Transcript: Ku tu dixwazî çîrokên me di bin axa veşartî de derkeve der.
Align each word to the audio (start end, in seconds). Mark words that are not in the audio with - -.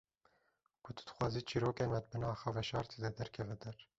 Ku 0.83 0.89
tu 0.95 1.01
dixwazî 1.07 1.41
çîrokên 1.49 1.89
me 1.93 1.99
di 2.03 2.07
bin 2.11 2.23
axa 2.31 2.49
veşartî 2.57 2.97
de 3.03 3.09
derkeve 3.17 3.55
der. 3.63 3.77